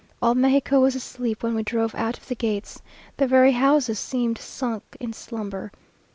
All 0.19 0.33
Mexico 0.33 0.79
was 0.79 0.95
asleep 0.95 1.43
when 1.43 1.53
we 1.53 1.61
drove 1.61 1.93
out 1.93 2.17
of 2.17 2.27
the 2.27 2.33
gates. 2.33 2.81
The 3.17 3.27
very 3.27 3.51
houses 3.51 3.99
seemed 3.99 4.39
sunk 4.39 4.81
in 4.99 5.13
slumber. 5.13 5.71